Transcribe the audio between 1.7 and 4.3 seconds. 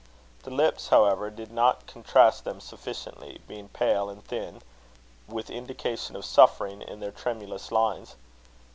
contrast them sufficiently, being pale and